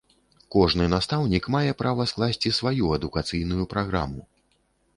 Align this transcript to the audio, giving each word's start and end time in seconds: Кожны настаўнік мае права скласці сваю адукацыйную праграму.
Кожны 0.53 0.87
настаўнік 0.93 1.45
мае 1.57 1.71
права 1.83 2.07
скласці 2.11 2.55
сваю 2.61 2.85
адукацыйную 2.97 3.69
праграму. 3.75 4.21